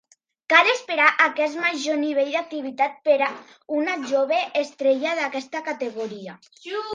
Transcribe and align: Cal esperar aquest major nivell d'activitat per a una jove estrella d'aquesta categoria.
Cal 0.51 0.67
esperar 0.69 1.09
aquest 1.25 1.59
major 1.65 1.99
nivell 2.03 2.31
d'activitat 2.37 2.95
per 3.09 3.19
a 3.27 3.29
una 3.81 3.95
jove 4.13 4.41
estrella 4.63 5.13
d'aquesta 5.21 5.63
categoria. 5.69 6.37